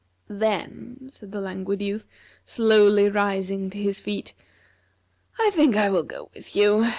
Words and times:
"Then," 0.33 1.09
said 1.11 1.31
the 1.31 1.39
Languid 1.41 1.79
Youth, 1.79 2.07
slowly 2.43 3.07
rising 3.07 3.69
to 3.69 3.77
his 3.77 3.99
feet, 3.99 4.33
"I 5.39 5.51
think 5.53 5.75
I 5.75 5.91
will 5.91 6.01
go 6.01 6.31
with 6.33 6.55
you. 6.55 6.87